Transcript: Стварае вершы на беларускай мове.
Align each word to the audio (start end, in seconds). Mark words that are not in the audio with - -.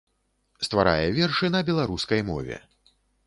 Стварае 0.67 1.09
вершы 1.17 1.51
на 1.57 1.61
беларускай 1.69 2.21
мове. 2.33 2.57